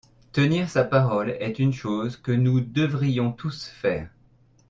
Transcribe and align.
Tenir 0.33 0.67
sa 0.67 0.83
parole 0.83 1.37
est 1.39 1.59
une 1.59 1.73
chose 1.73 2.17
que 2.17 2.31
nous 2.31 2.59
devrions 2.59 3.31
tous 3.31 3.65
faire. 3.67 4.09